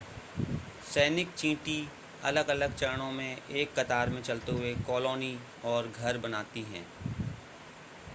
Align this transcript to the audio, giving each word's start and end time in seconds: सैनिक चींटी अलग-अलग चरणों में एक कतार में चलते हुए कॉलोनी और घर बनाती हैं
सैनिक 0.93 1.33
चींटी 1.33 1.75
अलग-अलग 2.23 2.75
चरणों 2.75 3.11
में 3.11 3.37
एक 3.49 3.73
कतार 3.79 4.09
में 4.09 4.21
चलते 4.21 4.51
हुए 4.51 4.73
कॉलोनी 4.87 5.37
और 5.65 5.91
घर 5.97 6.17
बनाती 6.17 6.61
हैं 6.63 6.85